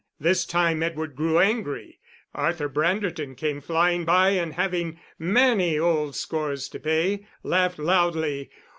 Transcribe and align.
This 0.19 0.47
time 0.47 0.81
Edward 0.81 1.15
grew 1.15 1.37
angry. 1.37 1.99
Arthur 2.33 2.67
Branderton 2.67 3.37
came 3.37 3.61
flying 3.61 4.03
by, 4.03 4.29
and 4.29 4.53
having 4.55 4.99
many 5.19 5.77
old 5.77 6.15
scores 6.15 6.67
to 6.69 6.79
pay, 6.79 7.27
laughed 7.43 7.77
loudly. 7.77 8.49